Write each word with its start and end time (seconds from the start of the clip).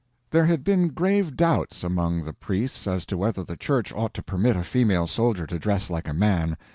There 0.31 0.45
had 0.47 0.63
been 0.63 0.87
grave 0.87 1.35
doubts 1.37 1.83
among 1.83 2.23
the 2.23 2.33
priests 2.33 2.87
as 2.87 3.05
to 3.05 3.17
whether 3.19 3.43
the 3.43 3.55
Church 3.55 3.93
ought 3.93 4.15
to 4.15 4.23
permit 4.23 4.55
a 4.55 4.63
female 4.63 5.05
soldier 5.05 5.45
to 5.45 5.59
dress 5.59 5.91
like 5.91 6.07
a 6.09 6.13
man. 6.15 6.57